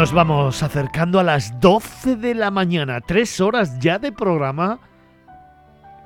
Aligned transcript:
Nos 0.00 0.14
vamos 0.14 0.62
acercando 0.62 1.20
a 1.20 1.22
las 1.22 1.60
12 1.60 2.16
de 2.16 2.34
la 2.34 2.50
mañana, 2.50 3.02
tres 3.02 3.38
horas 3.38 3.78
ya 3.80 3.98
de 3.98 4.12
programa, 4.12 4.80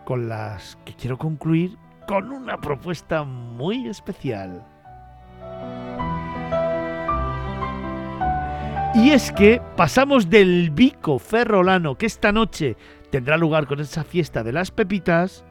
con 0.05 0.29
las 0.29 0.77
que 0.85 0.95
quiero 0.95 1.17
concluir 1.17 1.79
con 2.09 2.33
una 2.33 2.61
propuesta 2.61 3.23
muy 3.23 3.87
especial. 3.87 4.67
Y 8.97 9.11
es 9.11 9.31
que 9.31 9.63
pasamos 9.77 10.29
del 10.29 10.71
bico 10.71 11.21
ferrolano 11.21 11.97
que 11.97 12.07
esta 12.07 12.33
noche 12.33 12.77
tendrá 13.13 13.37
lugar 13.37 13.69
con 13.69 13.79
esa 13.79 14.03
fiesta 14.03 14.43
de 14.43 14.51
las 14.51 14.73
pepitas 14.73 15.45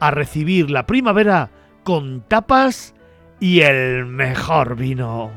a 0.00 0.10
recibir 0.10 0.70
la 0.70 0.84
primavera 0.84 1.48
con 1.82 2.20
tapas 2.28 2.94
y 3.40 3.60
el 3.60 4.04
mejor 4.04 4.76
vino. 4.76 5.30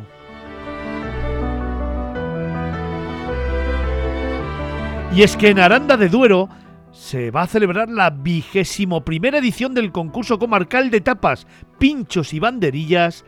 Y 5.13 5.23
es 5.23 5.35
que 5.35 5.49
en 5.49 5.59
Aranda 5.59 5.97
de 5.97 6.07
Duero 6.07 6.47
se 6.93 7.31
va 7.31 7.41
a 7.41 7.47
celebrar 7.47 7.89
la 7.89 8.11
vigésimo 8.11 9.03
primera 9.03 9.39
edición 9.39 9.73
del 9.73 9.91
concurso 9.91 10.39
comarcal 10.39 10.89
de 10.89 11.01
tapas, 11.01 11.47
pinchos 11.77 12.33
y 12.33 12.39
banderillas 12.39 13.25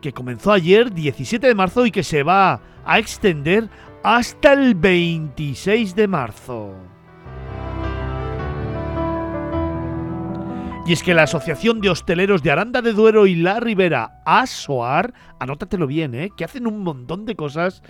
que 0.00 0.12
comenzó 0.12 0.52
ayer 0.52 0.92
17 0.92 1.48
de 1.48 1.54
marzo 1.56 1.84
y 1.84 1.90
que 1.90 2.04
se 2.04 2.22
va 2.22 2.60
a 2.84 2.98
extender 3.00 3.68
hasta 4.04 4.52
el 4.52 4.76
26 4.76 5.96
de 5.96 6.06
marzo. 6.06 6.74
Y 10.86 10.92
es 10.92 11.02
que 11.02 11.14
la 11.14 11.24
Asociación 11.24 11.80
de 11.80 11.90
Hosteleros 11.90 12.42
de 12.44 12.52
Aranda 12.52 12.82
de 12.82 12.92
Duero 12.92 13.26
y 13.26 13.34
La 13.34 13.58
Ribera, 13.58 14.22
ASOAR, 14.24 15.12
anótatelo 15.40 15.88
bien, 15.88 16.14
¿eh? 16.14 16.30
que 16.36 16.44
hacen 16.44 16.68
un 16.68 16.84
montón 16.84 17.26
de 17.26 17.34
cosas 17.34 17.82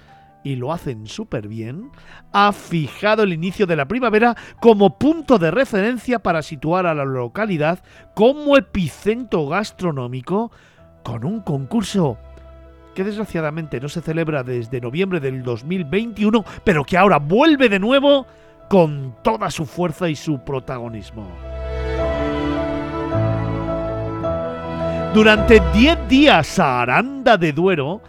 y 0.43 0.57
lo 0.57 0.73
hacen 0.73 1.07
súper 1.07 1.49
bien, 1.49 1.91
ha 2.33 2.53
fijado 2.53 3.23
el 3.23 3.33
inicio 3.33 3.67
de 3.67 3.77
la 3.77 3.87
primavera 3.87 4.37
como 4.61 4.99
punto 4.99 5.39
de 5.39 5.51
referencia 5.51 6.19
para 6.19 6.43
situar 6.43 6.87
a 6.87 6.95
la 6.95 7.05
localidad 7.05 7.81
como 8.15 8.57
epicentro 8.57 9.47
gastronómico 9.47 10.51
con 11.03 11.25
un 11.25 11.41
concurso 11.41 12.19
que 12.95 13.05
desgraciadamente 13.05 13.81
no 13.81 13.89
se 13.89 14.01
celebra 14.01 14.43
desde 14.43 14.81
noviembre 14.81 15.21
del 15.21 15.43
2021, 15.43 16.45
pero 16.65 16.85
que 16.85 16.97
ahora 16.97 17.19
vuelve 17.19 17.69
de 17.69 17.79
nuevo 17.79 18.27
con 18.69 19.17
toda 19.23 19.51
su 19.51 19.67
fuerza 19.67 20.09
y 20.09 20.17
su 20.17 20.41
protagonismo. 20.45 21.29
Durante 25.15 25.61
10 25.73 26.09
días 26.09 26.59
a 26.59 26.83
Aranda 26.83 27.37
de 27.37 27.53
Duero 27.53 28.01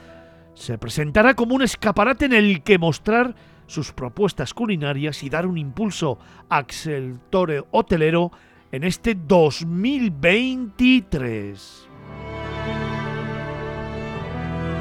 se 0.62 0.78
presentará 0.78 1.34
como 1.34 1.56
un 1.56 1.64
escaparate 1.64 2.26
en 2.26 2.34
el 2.34 2.62
que 2.62 2.78
mostrar 2.78 3.34
sus 3.66 3.94
propuestas 3.94 4.54
culinarias 4.54 5.24
y 5.24 5.30
dar 5.30 5.48
un 5.48 5.58
impulso 5.58 6.20
al 6.50 6.70
sector 6.70 7.66
hotelero 7.72 8.32
en 8.72 8.84
este 8.84 9.16
2023. 9.16 11.88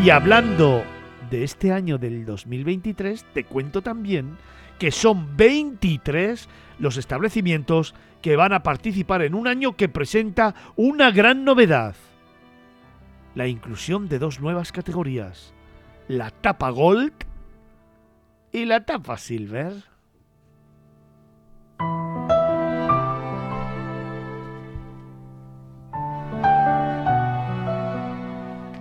Y 0.04 0.10
hablando 0.10 0.82
de 1.30 1.44
este 1.44 1.72
año 1.72 1.96
del 1.96 2.26
2023, 2.26 3.24
te 3.32 3.44
cuento 3.44 3.80
también 3.80 4.36
que 4.78 4.90
son 4.90 5.34
23 5.38 6.46
los 6.78 6.98
establecimientos 6.98 7.94
que 8.20 8.36
van 8.36 8.52
a 8.52 8.62
participar 8.62 9.22
en 9.22 9.34
un 9.34 9.48
año 9.48 9.76
que 9.76 9.88
presenta 9.88 10.54
una 10.76 11.10
gran 11.10 11.42
novedad. 11.44 11.94
La 13.34 13.46
inclusión 13.46 14.10
de 14.10 14.18
dos 14.18 14.40
nuevas 14.40 14.72
categorías, 14.72 15.54
la 16.10 16.32
tapa 16.32 16.70
Gold 16.70 17.12
y 18.50 18.64
la 18.64 18.84
tapa 18.84 19.16
Silver. 19.16 19.72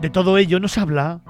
De 0.02 0.10
todo 0.10 0.40
ello 0.40 0.60
nos 0.60 0.80
habla 0.80 1.22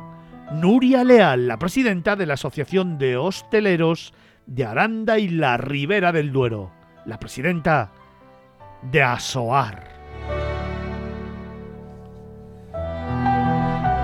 Nuria 0.53 1.03
Leal, 1.03 1.49
la 1.49 1.59
presidenta 1.59 2.15
de 2.15 2.25
la 2.27 2.35
Asociación 2.35 2.97
de 2.97 3.17
Hosteleros 3.17 4.13
de 4.45 4.63
Aranda 4.63 5.19
y 5.19 5.27
la 5.27 5.57
Ribera 5.57 6.13
del 6.13 6.31
Duero, 6.31 6.71
la 7.05 7.19
presidenta 7.19 7.91
de 8.83 9.03
ASOAR. 9.03 9.83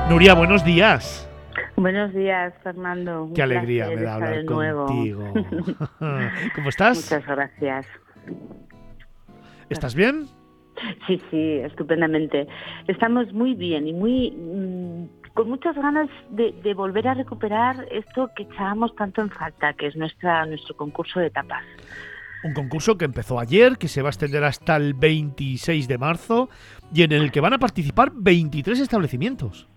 Nuria, 0.10 0.34
buenos 0.34 0.66
días. 0.66 1.30
Buenos 1.78 2.14
días, 2.14 2.54
Fernando. 2.64 3.30
Qué 3.36 3.44
alegría 3.44 3.88
me 3.88 4.02
da 4.02 4.16
hablar 4.16 4.46
contigo. 4.46 5.34
¿Cómo 6.56 6.70
estás? 6.70 6.98
Muchas 6.98 7.26
gracias. 7.26 7.86
¿Estás 9.70 9.94
bien? 9.94 10.28
Sí, 11.08 11.22
sí, 11.30 11.60
estupendamente. 11.60 12.48
Estamos 12.88 13.32
muy 13.34 13.56
bien 13.56 13.88
y 13.88 13.94
muy 13.94 14.32
mm, 14.32 15.34
con 15.34 15.50
muchas 15.50 15.76
ganas 15.76 16.10
de, 16.30 16.54
de, 16.64 16.74
volver 16.74 17.08
a 17.08 17.14
recuperar 17.14 17.88
esto 17.92 18.30
que 18.36 18.44
echábamos 18.44 18.96
tanto 18.96 19.22
en 19.22 19.30
falta, 19.30 19.74
que 19.74 19.88
es 19.88 19.96
nuestra 19.96 20.46
nuestro 20.46 20.76
concurso 20.78 21.20
de 21.20 21.30
tapas. 21.30 21.64
Un 22.44 22.54
concurso 22.54 22.98
que 22.98 23.06
empezó 23.06 23.40
ayer, 23.40 23.78
que 23.78 23.88
se 23.88 24.02
va 24.02 24.10
a 24.10 24.12
extender 24.12 24.44
hasta 24.44 24.76
el 24.76 24.94
26 24.94 25.88
de 25.88 25.98
marzo 25.98 26.50
y 26.94 27.04
en 27.04 27.12
el 27.12 27.32
que 27.32 27.42
van 27.42 27.54
a 27.54 27.60
participar 27.60 28.12
23 28.14 28.80
establecimientos. 28.80 29.68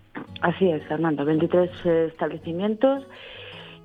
Así 0.41 0.71
es, 0.71 0.83
Fernando, 0.87 1.25
23 1.25 1.71
establecimientos 2.13 3.05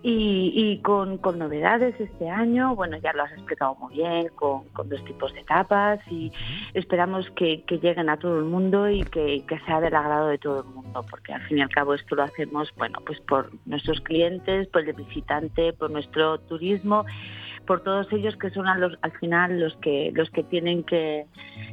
y, 0.03 0.51
y 0.53 0.77
con, 0.79 1.17
con, 1.17 1.39
novedades 1.39 1.95
este 1.97 2.29
año, 2.29 2.75
bueno, 2.75 2.97
ya 2.97 3.13
lo 3.13 3.23
has 3.23 3.31
explicado 3.31 3.75
muy 3.75 3.93
bien, 3.93 4.27
con, 4.35 4.67
con 4.69 4.89
dos 4.89 5.03
tipos 5.05 5.33
de 5.33 5.43
tapas 5.45 5.99
y 6.11 6.29
esperamos 6.73 7.29
que, 7.31 7.63
que, 7.63 7.79
lleguen 7.79 8.09
a 8.09 8.17
todo 8.17 8.37
el 8.37 8.45
mundo 8.45 8.89
y 8.89 9.01
que, 9.03 9.45
que, 9.47 9.59
sea 9.61 9.79
del 9.79 9.95
agrado 9.95 10.27
de 10.27 10.37
todo 10.37 10.59
el 10.59 10.75
mundo, 10.75 11.05
porque 11.09 11.31
al 11.31 11.41
fin 11.43 11.59
y 11.59 11.61
al 11.61 11.69
cabo 11.69 11.93
esto 11.93 12.15
lo 12.15 12.23
hacemos, 12.23 12.69
bueno, 12.75 12.99
pues 13.05 13.19
por 13.21 13.49
nuestros 13.65 14.01
clientes, 14.01 14.67
por 14.67 14.87
el 14.87 14.93
visitante, 14.93 15.71
por 15.71 15.89
nuestro 15.89 16.37
turismo, 16.39 17.05
por 17.65 17.81
todos 17.83 18.11
ellos 18.11 18.35
que 18.37 18.49
son 18.49 18.67
a 18.67 18.77
los, 18.77 18.97
al 19.01 19.11
final 19.13 19.59
los 19.59 19.75
que 19.77 20.11
los 20.13 20.29
que 20.29 20.43
tienen 20.43 20.83
que, 20.83 21.25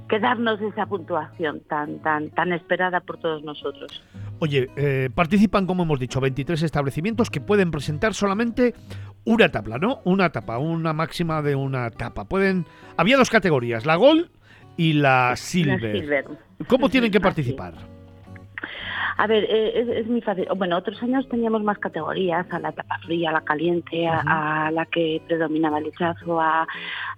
que 0.08 0.18
darnos 0.18 0.60
esa 0.60 0.86
puntuación 0.86 1.60
tan 1.68 2.00
tan 2.00 2.30
tan 2.30 2.52
esperada 2.52 3.00
por 3.00 3.18
todos 3.18 3.42
nosotros. 3.42 4.02
Oye, 4.38 4.70
eh, 4.76 5.10
participan, 5.14 5.66
como 5.66 5.82
hemos 5.82 6.00
dicho, 6.00 6.20
23 6.20 6.62
establecimientos 6.62 7.28
que 7.30 7.40
pueden 7.40 7.70
presentar 7.70 8.14
solamente 8.14 8.74
una 9.24 9.50
tapa, 9.50 9.78
¿no? 9.78 10.00
Una 10.04 10.30
tapa, 10.30 10.58
una 10.58 10.92
máxima 10.92 11.42
de 11.42 11.54
una 11.54 11.90
tapa. 11.90 12.24
Pueden. 12.24 12.66
Había 12.96 13.16
dos 13.16 13.30
categorías, 13.30 13.84
la 13.84 13.96
Gold 13.96 14.30
y 14.76 14.94
la 14.94 15.34
Silver. 15.36 15.82
La 15.82 16.00
silver. 16.00 16.24
¿Cómo 16.66 16.88
tienen 16.88 17.10
que 17.10 17.20
participar? 17.20 17.74
A 19.20 19.26
ver, 19.26 19.44
eh, 19.44 19.80
es, 19.80 19.88
es, 19.88 20.06
muy 20.06 20.22
fácil. 20.22 20.48
Bueno, 20.56 20.78
otros 20.78 21.02
años 21.02 21.28
teníamos 21.28 21.62
más 21.62 21.78
categorías, 21.78 22.50
a 22.50 22.58
la 22.58 22.72
tapa 22.72 22.98
fría, 23.00 23.28
a 23.28 23.32
la 23.34 23.42
caliente, 23.42 24.08
a, 24.08 24.70
la 24.72 24.86
que 24.86 25.20
predominaba 25.26 25.76
el 25.76 25.88
hechazo, 25.88 26.40
a, 26.40 26.66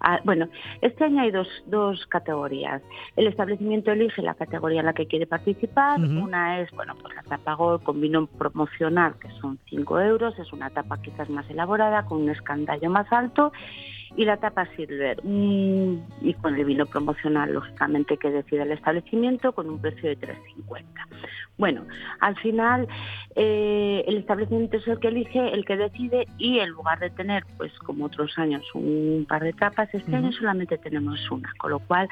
a, 0.00 0.20
Bueno, 0.24 0.48
este 0.80 1.04
año 1.04 1.22
hay 1.22 1.30
dos, 1.30 1.46
dos 1.66 2.04
categorías. 2.08 2.82
El 3.14 3.28
establecimiento 3.28 3.92
elige 3.92 4.20
la 4.20 4.34
categoría 4.34 4.80
en 4.80 4.86
la 4.86 4.94
que 4.94 5.06
quiere 5.06 5.28
participar. 5.28 6.00
Uh 6.00 6.02
-huh. 6.02 6.24
Una 6.24 6.60
es, 6.60 6.72
bueno, 6.72 6.96
pues 7.00 7.14
la 7.14 7.22
tapa 7.22 7.54
Gold 7.54 7.84
con 7.84 8.00
vino 8.00 8.26
promocional, 8.26 9.14
que 9.20 9.28
son 9.40 9.60
5 9.70 10.00
euros. 10.00 10.36
Es 10.40 10.52
una 10.52 10.70
tapa 10.70 11.00
quizás 11.00 11.30
más 11.30 11.48
elaborada, 11.50 12.04
con 12.06 12.22
un 12.22 12.30
escandallo 12.30 12.90
más 12.90 13.06
alto 13.12 13.52
y 14.16 14.24
la 14.24 14.36
tapa 14.36 14.66
silver 14.76 15.20
mmm, 15.24 15.96
y 16.20 16.34
con 16.34 16.54
el 16.54 16.64
vino 16.64 16.86
promocional 16.86 17.52
lógicamente 17.52 18.16
que 18.16 18.30
decide 18.30 18.62
el 18.62 18.72
establecimiento 18.72 19.52
con 19.52 19.68
un 19.68 19.80
precio 19.80 20.08
de 20.08 20.18
3.50 20.18 20.84
bueno 21.56 21.84
al 22.20 22.36
final 22.36 22.88
eh, 23.34 24.04
el 24.06 24.18
establecimiento 24.18 24.76
es 24.76 24.86
el 24.88 24.98
que 24.98 25.08
elige 25.08 25.52
el 25.52 25.64
que 25.64 25.76
decide 25.76 26.26
y 26.38 26.58
en 26.58 26.70
lugar 26.70 26.98
de 27.00 27.10
tener 27.10 27.44
pues 27.56 27.72
como 27.80 28.06
otros 28.06 28.38
años 28.38 28.62
un 28.74 29.26
par 29.28 29.42
de 29.42 29.52
tapas 29.52 29.88
este 29.92 30.10
uh 30.10 30.14
-huh. 30.14 30.18
año 30.18 30.32
solamente 30.32 30.78
tenemos 30.78 31.30
una 31.30 31.50
con 31.58 31.70
lo 31.70 31.78
cual 31.80 32.08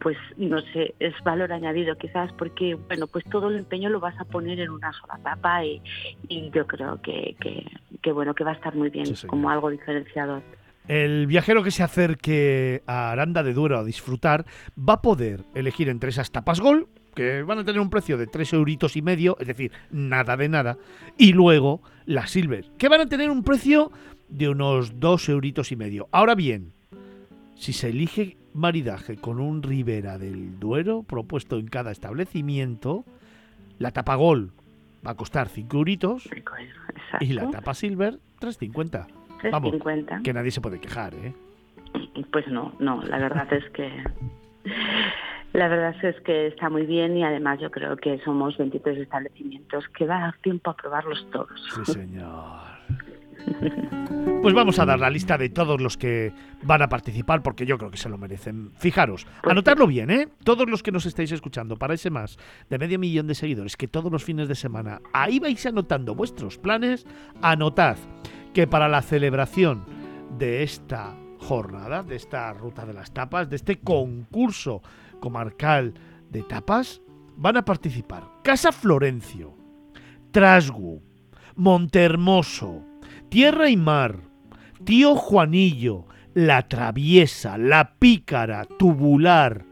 pues 0.00 0.16
no 0.36 0.60
sé, 0.72 0.94
es 1.00 1.14
valor 1.24 1.52
añadido 1.52 1.96
quizás 1.96 2.32
porque, 2.34 2.74
bueno, 2.74 3.06
pues 3.06 3.24
todo 3.24 3.48
el 3.48 3.56
empeño 3.56 3.88
lo 3.88 4.00
vas 4.00 4.18
a 4.20 4.24
poner 4.24 4.60
en 4.60 4.70
una 4.70 4.92
sola 4.92 5.18
tapa 5.22 5.64
y, 5.64 5.82
y 6.28 6.50
yo 6.50 6.66
creo 6.66 7.00
que, 7.02 7.36
que, 7.40 7.66
que, 8.00 8.12
bueno, 8.12 8.34
que 8.34 8.44
va 8.44 8.52
a 8.52 8.54
estar 8.54 8.74
muy 8.74 8.90
bien 8.90 9.06
sí, 9.06 9.26
como 9.26 9.50
algo 9.50 9.70
diferenciador. 9.70 10.42
El 10.86 11.26
viajero 11.26 11.62
que 11.62 11.70
se 11.70 11.82
acerque 11.82 12.82
a 12.86 13.10
Aranda 13.10 13.42
de 13.42 13.54
Duero 13.54 13.78
a 13.78 13.84
disfrutar 13.84 14.44
va 14.76 14.94
a 14.94 15.02
poder 15.02 15.44
elegir 15.54 15.88
entre 15.88 16.10
esas 16.10 16.30
tapas 16.30 16.60
Gol, 16.60 16.88
que 17.14 17.42
van 17.42 17.58
a 17.58 17.64
tener 17.64 17.80
un 17.80 17.88
precio 17.88 18.18
de 18.18 18.26
3 18.26 18.52
euritos 18.52 18.96
y 18.96 19.02
medio, 19.02 19.36
es 19.40 19.46
decir, 19.46 19.72
nada 19.90 20.36
de 20.36 20.48
nada, 20.48 20.76
y 21.16 21.32
luego 21.32 21.80
las 22.04 22.30
Silver, 22.30 22.66
que 22.76 22.88
van 22.88 23.00
a 23.00 23.06
tener 23.06 23.30
un 23.30 23.44
precio 23.44 23.92
de 24.28 24.50
unos 24.50 25.00
2 25.00 25.28
euritos 25.30 25.72
y 25.72 25.76
medio. 25.76 26.08
Ahora 26.12 26.34
bien, 26.34 26.74
si 27.54 27.72
se 27.72 27.88
elige 27.88 28.36
maridaje 28.52 29.16
con 29.16 29.40
un 29.40 29.62
Ribera 29.62 30.18
del 30.18 30.58
Duero 30.58 31.02
propuesto 31.02 31.58
en 31.58 31.68
cada 31.68 31.92
establecimiento, 31.92 33.06
la 33.78 33.90
tapa 33.92 34.16
Gol 34.16 34.52
va 35.06 35.12
a 35.12 35.16
costar 35.16 35.48
5 35.48 35.76
euritos 35.78 36.28
y 37.20 37.32
la 37.32 37.50
tapa 37.50 37.72
silver 37.72 38.18
3,50. 38.40 39.06
3,50. 39.42 40.22
Que 40.22 40.32
nadie 40.32 40.50
se 40.50 40.60
puede 40.60 40.80
quejar, 40.80 41.14
¿eh? 41.14 41.32
Pues 42.32 42.48
no, 42.48 42.72
no, 42.78 43.02
la 43.02 43.18
verdad 43.18 43.52
es 43.52 43.64
que 43.70 43.90
la 45.52 45.68
verdad 45.68 45.94
es 46.04 46.20
que 46.22 46.48
está 46.48 46.68
muy 46.68 46.84
bien 46.84 47.16
y 47.16 47.22
además 47.22 47.60
yo 47.60 47.70
creo 47.70 47.96
que 47.96 48.18
somos 48.24 48.58
23 48.58 48.98
establecimientos 48.98 49.88
que 49.96 50.04
va 50.04 50.16
a 50.16 50.20
dar 50.20 50.36
tiempo 50.38 50.70
a 50.70 50.76
probarlos 50.76 51.24
todos. 51.30 51.62
Sí, 51.74 51.92
señor. 51.92 52.74
Pues 54.42 54.54
vamos 54.54 54.78
a 54.78 54.84
dar 54.84 54.98
la 54.98 55.10
lista 55.10 55.38
de 55.38 55.48
todos 55.48 55.80
los 55.80 55.96
que 55.96 56.32
van 56.62 56.82
a 56.82 56.88
participar 56.88 57.42
porque 57.42 57.66
yo 57.66 57.78
creo 57.78 57.90
que 57.90 57.96
se 57.96 58.08
lo 58.08 58.18
merecen. 58.18 58.72
Fijaros, 58.72 59.26
pues 59.42 59.52
anotadlo 59.52 59.86
bien, 59.86 60.10
¿eh? 60.10 60.28
Todos 60.42 60.68
los 60.68 60.82
que 60.82 60.90
nos 60.90 61.06
estáis 61.06 61.30
escuchando, 61.30 61.76
para 61.76 61.94
ese 61.94 62.10
más 62.10 62.36
de 62.68 62.78
medio 62.78 62.98
millón 62.98 63.26
de 63.26 63.34
seguidores 63.34 63.76
que 63.76 63.86
todos 63.86 64.10
los 64.10 64.24
fines 64.24 64.48
de 64.48 64.54
semana, 64.54 65.00
ahí 65.12 65.38
vais 65.38 65.64
anotando 65.66 66.14
vuestros 66.14 66.58
planes, 66.58 67.06
anotad 67.42 67.96
que 68.54 68.66
para 68.68 68.88
la 68.88 69.02
celebración 69.02 69.84
de 70.38 70.62
esta 70.62 71.14
jornada, 71.40 72.04
de 72.04 72.16
esta 72.16 72.52
ruta 72.52 72.86
de 72.86 72.94
las 72.94 73.12
tapas, 73.12 73.50
de 73.50 73.56
este 73.56 73.80
concurso 73.80 74.80
comarcal 75.20 75.92
de 76.30 76.42
tapas, 76.44 77.02
van 77.36 77.56
a 77.56 77.64
participar 77.64 78.22
Casa 78.42 78.70
Florencio, 78.70 79.56
Trasgu, 80.30 81.02
Montermoso, 81.56 82.82
Tierra 83.28 83.68
y 83.68 83.76
Mar, 83.76 84.20
Tío 84.84 85.16
Juanillo, 85.16 86.06
La 86.32 86.68
Traviesa, 86.68 87.58
La 87.58 87.94
Pícara, 87.98 88.66
Tubular, 88.78 89.66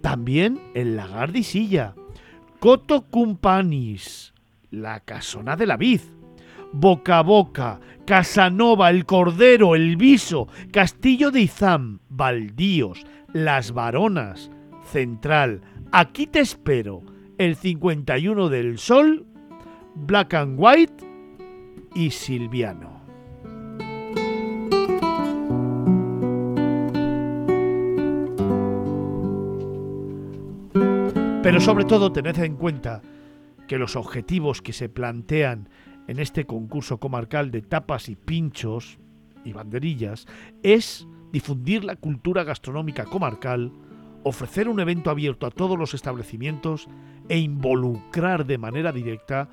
también 0.00 0.60
el 0.74 0.94
Lagar 0.94 1.32
de 1.32 1.42
Silla, 1.42 1.94
Coto 2.60 3.02
Cumpanis, 3.10 4.32
La 4.70 5.00
Casona 5.00 5.56
de 5.56 5.66
la 5.66 5.76
Vid, 5.76 6.00
Boca 6.76 7.18
a 7.18 7.22
Boca, 7.22 7.78
Casanova, 8.04 8.90
El 8.90 9.06
Cordero, 9.06 9.76
El 9.76 9.96
Viso, 9.96 10.48
Castillo 10.72 11.30
de 11.30 11.42
Izam, 11.42 12.00
Baldíos, 12.08 13.06
Las 13.32 13.70
Varonas, 13.70 14.50
Central, 14.84 15.62
Aquí 15.92 16.26
te 16.26 16.40
espero, 16.40 17.02
El 17.38 17.54
51 17.54 18.48
del 18.48 18.78
Sol, 18.78 19.24
Black 19.94 20.34
and 20.34 20.56
White 20.58 21.04
y 21.94 22.10
Silviano. 22.10 23.00
Pero 31.40 31.60
sobre 31.60 31.84
todo 31.84 32.10
tened 32.10 32.38
en 32.38 32.56
cuenta 32.56 33.00
que 33.68 33.78
los 33.78 33.94
objetivos 33.94 34.60
que 34.60 34.72
se 34.72 34.88
plantean 34.88 35.68
en 36.06 36.18
este 36.18 36.46
concurso 36.46 36.98
comarcal 36.98 37.50
de 37.50 37.62
tapas 37.62 38.08
y 38.08 38.16
pinchos 38.16 38.98
y 39.44 39.52
banderillas 39.52 40.26
es 40.62 41.06
difundir 41.32 41.84
la 41.84 41.96
cultura 41.96 42.44
gastronómica 42.44 43.04
comarcal, 43.04 43.72
ofrecer 44.22 44.68
un 44.68 44.80
evento 44.80 45.10
abierto 45.10 45.46
a 45.46 45.50
todos 45.50 45.78
los 45.78 45.94
establecimientos 45.94 46.88
e 47.28 47.38
involucrar 47.38 48.46
de 48.46 48.58
manera 48.58 48.92
directa 48.92 49.48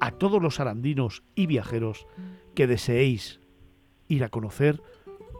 a 0.00 0.12
todos 0.12 0.40
los 0.42 0.60
arandinos 0.60 1.22
y 1.34 1.46
viajeros 1.46 2.06
que 2.54 2.66
deseéis 2.66 3.40
ir 4.08 4.24
a 4.24 4.28
conocer 4.28 4.82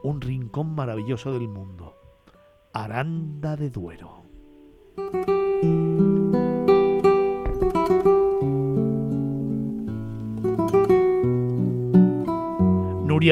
un 0.02 0.20
rincón 0.20 0.74
maravilloso 0.74 1.32
del 1.32 1.48
mundo, 1.48 1.96
Aranda 2.72 3.56
de 3.56 3.70
Duero. 3.70 4.24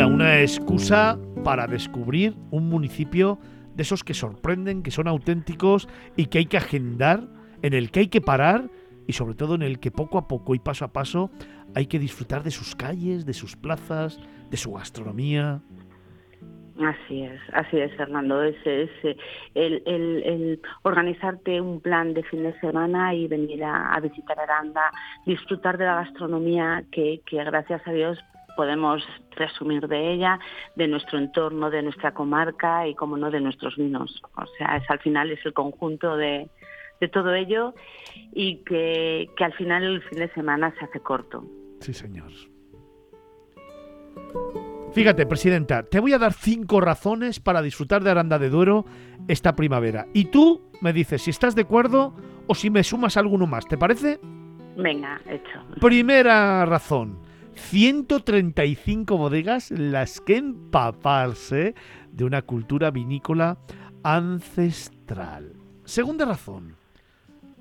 Una 0.01 0.41
excusa 0.41 1.19
para 1.45 1.67
descubrir 1.67 2.35
un 2.51 2.71
municipio 2.71 3.39
de 3.75 3.83
esos 3.83 4.03
que 4.03 4.15
sorprenden, 4.15 4.83
que 4.83 4.91
son 4.91 5.07
auténticos 5.07 5.87
y 6.17 6.27
que 6.27 6.39
hay 6.39 6.47
que 6.47 6.57
agendar, 6.57 7.29
en 7.61 7.75
el 7.75 7.91
que 7.91 8.01
hay 8.01 8.09
que 8.09 8.23
parar 8.23 8.71
y 9.07 9.13
sobre 9.13 9.35
todo 9.35 9.55
en 9.55 9.61
el 9.61 9.81
que 9.81 9.91
poco 9.91 10.17
a 10.17 10.29
poco 10.29 10.55
y 10.55 10.61
paso 10.61 10.87
a 10.87 10.95
paso 10.95 11.31
hay 11.75 11.87
que 11.87 11.99
disfrutar 11.99 12.43
de 12.43 12.51
sus 12.51 12.75
calles, 12.75 13.27
de 13.27 13.35
sus 13.35 13.55
plazas, 13.55 14.19
de 14.51 14.57
su 14.57 14.73
gastronomía. 14.73 15.61
Así 16.81 17.25
es, 17.25 17.41
así 17.53 17.79
es, 17.79 17.95
Fernando. 17.95 18.43
Es, 18.43 18.57
es 18.65 18.91
el, 19.55 19.83
el, 19.85 20.61
organizarte 20.85 21.61
un 21.61 21.83
plan 21.83 22.15
de 22.15 22.23
fin 22.23 22.45
de 22.45 22.59
semana 22.61 23.15
y 23.15 23.29
venir 23.29 23.63
a, 23.63 24.01
visitar 24.01 24.41
Aranda, 24.41 24.91
disfrutar 25.27 25.77
de 25.77 25.85
la 25.85 25.97
gastronomía 25.97 26.83
que, 26.91 27.21
gracias 27.31 27.87
a 27.87 27.93
Dios, 27.93 28.19
podemos 28.57 29.03
presumir 29.35 29.89
de 29.89 30.13
ella, 30.13 30.39
de 30.77 30.89
nuestro 30.89 31.19
entorno, 31.19 31.71
de 31.71 31.83
nuestra 31.83 32.13
comarca 32.13 32.87
y, 32.87 32.95
como 32.95 33.17
no, 33.17 33.31
de 33.31 33.41
nuestros 33.41 33.77
vinos. 33.77 34.23
O 34.37 34.47
sea, 34.59 34.77
es 34.77 34.89
al 34.91 35.01
final 35.01 35.31
es 35.31 35.45
el 35.45 35.53
conjunto 35.53 36.17
de, 36.17 36.49
de 37.03 37.09
todo 37.09 37.35
ello 37.35 37.75
y 38.33 38.59
que, 38.65 39.29
al 39.41 39.53
final 39.55 39.83
el 39.83 40.03
fin 40.03 40.21
de 40.21 40.33
semana 40.33 40.73
se 40.79 40.85
hace 40.85 41.01
corto. 41.01 41.45
Sí, 41.81 41.93
señor. 41.93 42.31
Fíjate, 44.93 45.27
Presidenta, 45.27 45.83
te 45.83 45.99
voy 45.99 46.13
a 46.13 46.19
dar 46.19 46.33
cinco 46.33 46.81
razones 46.81 47.41
para 47.41 47.61
disfrutar 47.61 48.05
de 48.05 48.11
Aranda 48.11 48.39
de 48.39 48.51
Duero 48.51 48.85
esta 49.27 49.57
primavera. 49.57 50.07
Y 50.15 50.27
tú 50.27 50.71
me 50.81 50.93
dices 50.93 51.23
si 51.23 51.31
estás 51.31 51.57
de 51.57 51.63
acuerdo 51.63 52.15
o 52.47 52.55
si 52.55 52.71
me 52.71 52.85
sumas 52.85 53.17
alguno 53.17 53.47
más, 53.47 53.67
¿te 53.67 53.77
parece? 53.77 54.21
Venga, 54.77 55.21
hecho. 55.27 55.61
Primera 55.81 56.65
razón. 56.67 57.19
135 57.55 59.17
bodegas 59.17 59.71
las 59.71 60.21
que 60.21 60.37
empaparse 60.37 61.75
de 62.11 62.25
una 62.25 62.43
cultura 62.43 62.91
vinícola 62.91 63.59
ancestral. 64.03 65.55
Segunda 65.85 66.25
razón 66.25 66.77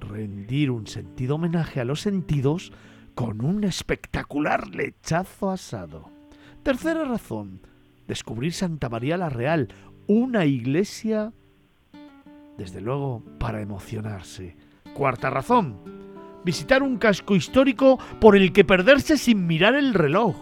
rendir 0.01 0.71
un 0.71 0.87
sentido 0.87 1.35
homenaje 1.35 1.79
a 1.79 1.85
los 1.85 2.01
sentidos 2.01 2.73
con 3.15 3.43
un 3.43 3.63
espectacular 3.63 4.67
lechazo 4.69 5.51
asado. 5.51 6.09
Tercera 6.63 7.05
razón, 7.05 7.61
descubrir 8.07 8.53
Santa 8.53 8.89
María 8.89 9.17
la 9.17 9.29
Real, 9.29 9.69
una 10.07 10.45
iglesia, 10.45 11.33
desde 12.57 12.81
luego, 12.81 13.23
para 13.39 13.61
emocionarse. 13.61 14.55
Cuarta 14.93 15.29
razón, 15.29 15.77
visitar 16.43 16.83
un 16.83 16.97
casco 16.97 17.35
histórico 17.35 17.99
por 18.19 18.35
el 18.35 18.53
que 18.53 18.63
perderse 18.63 19.17
sin 19.17 19.47
mirar 19.47 19.75
el 19.75 19.93
reloj. 19.93 20.35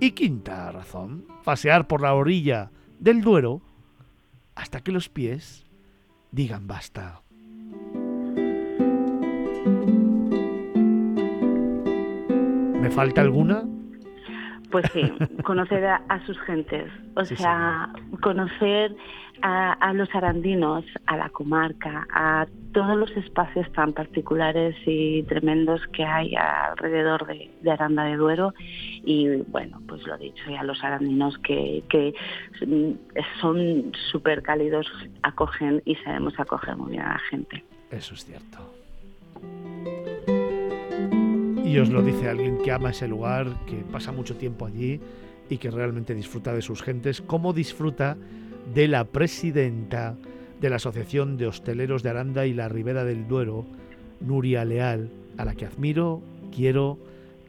Y 0.00 0.12
quinta 0.12 0.70
razón, 0.72 1.26
pasear 1.44 1.86
por 1.86 2.02
la 2.02 2.14
orilla 2.14 2.70
del 2.98 3.22
Duero 3.22 3.62
hasta 4.54 4.80
que 4.80 4.92
los 4.92 5.08
pies 5.08 5.66
digan 6.30 6.66
basta. 6.66 7.22
¿Me 12.80 12.90
falta 12.90 13.20
alguna? 13.20 13.64
Pues 14.70 14.84
sí, 14.92 15.02
conocer 15.44 15.84
a, 15.84 16.26
sus 16.26 16.38
gentes, 16.40 16.90
o 17.14 17.24
sea, 17.24 17.88
conocer 18.20 18.94
a, 19.42 19.92
los 19.92 20.12
arandinos, 20.14 20.84
a 21.06 21.16
la 21.16 21.28
comarca, 21.28 22.06
a 22.12 22.46
todos 22.72 22.96
los 22.96 23.10
espacios 23.12 23.70
tan 23.72 23.92
particulares 23.92 24.74
y 24.86 25.22
tremendos 25.24 25.80
que 25.92 26.04
hay 26.04 26.34
alrededor 26.34 27.26
de, 27.26 27.70
Aranda 27.70 28.04
de 28.04 28.16
Duero 28.16 28.54
y 29.04 29.36
bueno, 29.48 29.80
pues 29.86 30.06
lo 30.06 30.16
dicho, 30.16 30.50
y 30.50 30.56
a 30.56 30.62
los 30.62 30.82
arandinos 30.82 31.38
que, 31.38 31.84
que 31.88 32.14
son 33.40 33.92
súper 34.10 34.42
cálidos, 34.42 34.86
acogen 35.22 35.82
y 35.84 35.94
sabemos 35.96 36.34
acoger 36.38 36.76
muy 36.76 36.92
bien 36.92 37.02
a 37.02 37.14
la 37.14 37.20
gente. 37.30 37.64
Eso 37.90 38.14
es 38.14 38.24
cierto. 38.24 38.58
Y 41.66 41.78
os 41.78 41.90
lo 41.90 42.00
dice 42.00 42.28
alguien 42.28 42.58
que 42.58 42.70
ama 42.70 42.90
ese 42.90 43.08
lugar, 43.08 43.48
que 43.66 43.78
pasa 43.90 44.12
mucho 44.12 44.36
tiempo 44.36 44.66
allí 44.66 45.00
y 45.50 45.58
que 45.58 45.68
realmente 45.68 46.14
disfruta 46.14 46.54
de 46.54 46.62
sus 46.62 46.80
gentes, 46.80 47.20
como 47.20 47.52
disfruta 47.52 48.16
de 48.72 48.86
la 48.86 49.02
presidenta 49.02 50.16
de 50.60 50.70
la 50.70 50.76
Asociación 50.76 51.36
de 51.36 51.48
Hosteleros 51.48 52.04
de 52.04 52.10
Aranda 52.10 52.46
y 52.46 52.54
la 52.54 52.68
Ribera 52.68 53.04
del 53.04 53.26
Duero, 53.26 53.66
Nuria 54.20 54.64
Leal, 54.64 55.10
a 55.38 55.44
la 55.44 55.56
que 55.56 55.66
admiro, 55.66 56.22
quiero 56.54 56.98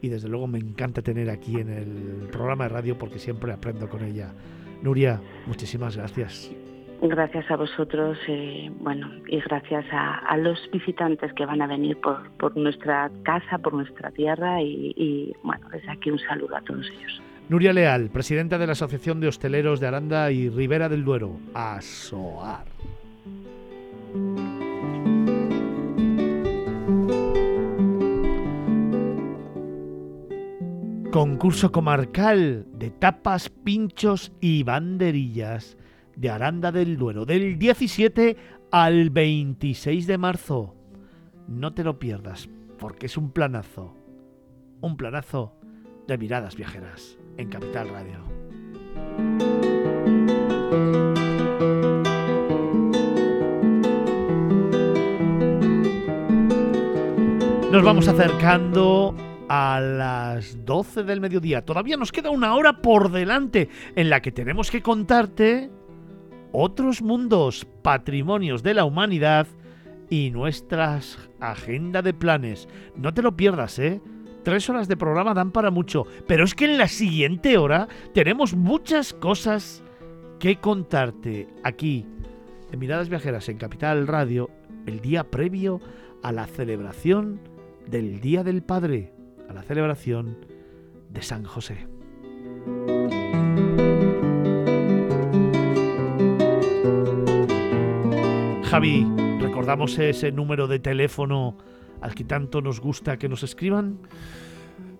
y 0.02 0.08
desde 0.08 0.28
luego 0.28 0.48
me 0.48 0.58
encanta 0.58 1.00
tener 1.00 1.30
aquí 1.30 1.60
en 1.60 1.70
el 1.70 2.28
programa 2.32 2.64
de 2.64 2.70
radio 2.70 2.98
porque 2.98 3.20
siempre 3.20 3.52
aprendo 3.52 3.88
con 3.88 4.04
ella. 4.04 4.32
Nuria, 4.82 5.20
muchísimas 5.46 5.96
gracias. 5.96 6.50
Gracias 7.00 7.48
a 7.48 7.56
vosotros, 7.56 8.18
eh, 8.26 8.72
bueno, 8.80 9.08
y 9.28 9.38
gracias 9.40 9.84
a, 9.92 10.36
los 10.36 10.58
visitantes 10.72 11.32
que 11.34 11.46
van 11.46 11.62
a 11.62 11.68
venir 11.68 11.96
por, 12.00 12.56
nuestra 12.56 13.08
casa, 13.22 13.58
por 13.58 13.74
nuestra 13.74 14.10
tierra, 14.10 14.60
y, 14.60 15.32
bueno, 15.44 15.68
desde 15.70 15.90
aquí 15.90 16.10
un 16.10 16.18
saludo 16.18 16.56
a 16.56 16.60
todos 16.62 16.86
ellos. 16.90 17.22
Nuria 17.48 17.72
Leal, 17.72 18.10
presidenta 18.10 18.58
de 18.58 18.66
la 18.66 18.72
Asociación 18.72 19.20
de 19.20 19.28
Hosteleros 19.28 19.78
de 19.78 19.86
Aranda 19.86 20.32
y 20.32 20.48
Ribera 20.48 20.88
del 20.88 21.04
Duero, 21.04 21.38
ASOAR. 21.54 22.66
Concurso 31.12 31.70
comarcal 31.70 32.66
de 32.72 32.90
tapas, 32.90 33.48
pinchos 33.48 34.32
y 34.40 34.64
banderillas 34.64 35.78
de 36.18 36.30
Aranda 36.30 36.72
del 36.72 36.96
Duero 36.96 37.24
del 37.24 37.58
17 37.58 38.36
al 38.72 39.10
26 39.10 40.06
de 40.08 40.18
marzo. 40.18 40.74
No 41.46 41.72
te 41.74 41.84
lo 41.84 42.00
pierdas, 42.00 42.48
porque 42.76 43.06
es 43.06 43.16
un 43.16 43.30
planazo. 43.30 43.94
Un 44.80 44.96
planazo 44.96 45.54
de 46.08 46.18
miradas 46.18 46.56
viajeras 46.56 47.16
en 47.36 47.48
Capital 47.48 47.88
Radio. 47.90 48.18
Nos 57.70 57.84
vamos 57.84 58.08
acercando 58.08 59.14
a 59.48 59.78
las 59.80 60.64
12 60.64 61.04
del 61.04 61.20
mediodía. 61.20 61.64
Todavía 61.64 61.96
nos 61.96 62.10
queda 62.10 62.30
una 62.30 62.56
hora 62.56 62.82
por 62.82 63.12
delante 63.12 63.68
en 63.94 64.10
la 64.10 64.20
que 64.20 64.32
tenemos 64.32 64.72
que 64.72 64.82
contarte 64.82 65.70
otros 66.52 67.02
mundos, 67.02 67.66
patrimonios 67.82 68.62
de 68.62 68.74
la 68.74 68.84
humanidad 68.84 69.46
y 70.10 70.30
nuestra 70.30 71.00
agenda 71.40 72.02
de 72.02 72.14
planes. 72.14 72.68
No 72.96 73.12
te 73.12 73.22
lo 73.22 73.36
pierdas, 73.36 73.78
¿eh? 73.78 74.00
Tres 74.42 74.70
horas 74.70 74.88
de 74.88 74.96
programa 74.96 75.34
dan 75.34 75.50
para 75.50 75.70
mucho, 75.70 76.06
pero 76.26 76.44
es 76.44 76.54
que 76.54 76.64
en 76.64 76.78
la 76.78 76.88
siguiente 76.88 77.58
hora 77.58 77.88
tenemos 78.14 78.54
muchas 78.54 79.12
cosas 79.12 79.82
que 80.38 80.56
contarte 80.56 81.48
aquí, 81.64 82.06
en 82.72 82.78
Miradas 82.78 83.08
Viajeras, 83.08 83.48
en 83.48 83.58
Capital 83.58 84.06
Radio, 84.06 84.50
el 84.86 85.00
día 85.00 85.24
previo 85.24 85.80
a 86.22 86.32
la 86.32 86.46
celebración 86.46 87.40
del 87.86 88.20
Día 88.20 88.44
del 88.44 88.62
Padre, 88.62 89.12
a 89.48 89.52
la 89.52 89.62
celebración 89.62 90.38
de 91.10 91.22
San 91.22 91.44
José. 91.44 91.86
Javi, 98.78 99.02
¿recordamos 99.40 99.98
ese 99.98 100.30
número 100.30 100.68
de 100.68 100.78
teléfono 100.78 101.58
al 102.00 102.14
que 102.14 102.22
tanto 102.22 102.62
nos 102.62 102.78
gusta 102.78 103.18
que 103.18 103.28
nos 103.28 103.42
escriban? 103.42 103.98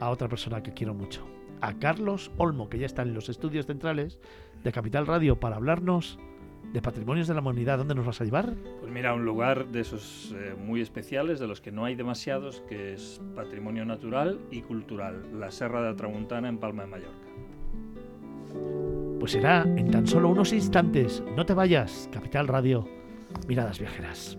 a 0.00 0.08
otra 0.08 0.28
persona 0.28 0.62
que 0.62 0.72
quiero 0.72 0.94
mucho 0.94 1.39
a 1.60 1.74
Carlos 1.74 2.30
Olmo, 2.38 2.68
que 2.68 2.78
ya 2.78 2.86
está 2.86 3.02
en 3.02 3.14
los 3.14 3.28
estudios 3.28 3.66
centrales 3.66 4.18
de 4.62 4.72
Capital 4.72 5.06
Radio 5.06 5.38
para 5.38 5.56
hablarnos 5.56 6.18
de 6.72 6.82
patrimonios 6.82 7.28
de 7.28 7.34
la 7.34 7.40
humanidad. 7.40 7.78
¿Dónde 7.78 7.94
nos 7.94 8.06
vas 8.06 8.20
a 8.20 8.24
llevar? 8.24 8.54
Pues 8.80 8.92
mira, 8.92 9.14
un 9.14 9.24
lugar 9.24 9.68
de 9.68 9.80
esos 9.80 10.34
eh, 10.36 10.54
muy 10.58 10.80
especiales, 10.80 11.40
de 11.40 11.46
los 11.46 11.60
que 11.60 11.72
no 11.72 11.84
hay 11.84 11.94
demasiados, 11.94 12.62
que 12.68 12.92
es 12.94 13.20
patrimonio 13.34 13.84
natural 13.84 14.38
y 14.50 14.62
cultural, 14.62 15.38
la 15.38 15.50
Serra 15.50 15.82
de 15.82 15.94
Tramuntana 15.94 16.48
en 16.48 16.58
Palma 16.58 16.84
de 16.84 16.88
Mallorca. 16.88 17.28
Pues 19.18 19.32
será 19.32 19.62
en 19.62 19.90
tan 19.90 20.06
solo 20.06 20.28
unos 20.28 20.52
instantes. 20.52 21.22
No 21.36 21.44
te 21.44 21.54
vayas, 21.54 22.08
Capital 22.12 22.48
Radio, 22.48 22.88
miradas 23.46 23.78
viajeras. 23.78 24.38